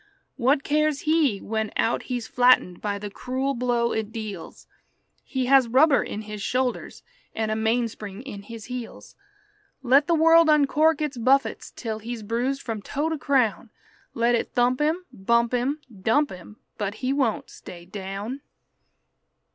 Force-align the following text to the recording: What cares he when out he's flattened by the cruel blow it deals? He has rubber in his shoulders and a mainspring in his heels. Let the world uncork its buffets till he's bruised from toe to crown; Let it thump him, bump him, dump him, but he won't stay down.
What 0.35 0.63
cares 0.63 1.01
he 1.01 1.37
when 1.41 1.69
out 1.77 2.01
he's 2.09 2.27
flattened 2.27 2.81
by 2.81 2.97
the 2.97 3.11
cruel 3.11 3.53
blow 3.53 3.91
it 3.91 4.11
deals? 4.11 4.65
He 5.23 5.45
has 5.45 5.67
rubber 5.67 6.01
in 6.01 6.23
his 6.23 6.41
shoulders 6.41 7.03
and 7.35 7.51
a 7.51 7.55
mainspring 7.55 8.23
in 8.23 8.41
his 8.41 8.65
heels. 8.65 9.15
Let 9.83 10.07
the 10.07 10.15
world 10.15 10.49
uncork 10.49 11.01
its 11.03 11.17
buffets 11.17 11.71
till 11.75 11.99
he's 11.99 12.23
bruised 12.23 12.63
from 12.63 12.81
toe 12.81 13.09
to 13.09 13.17
crown; 13.19 13.69
Let 14.15 14.33
it 14.33 14.53
thump 14.53 14.81
him, 14.81 15.05
bump 15.13 15.53
him, 15.53 15.81
dump 16.01 16.31
him, 16.31 16.57
but 16.79 16.95
he 17.05 17.13
won't 17.13 17.51
stay 17.51 17.85
down. 17.85 18.41